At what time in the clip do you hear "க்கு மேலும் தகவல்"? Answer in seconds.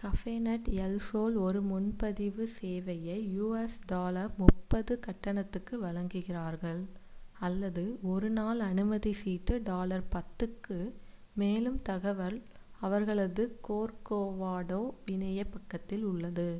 10.56-12.38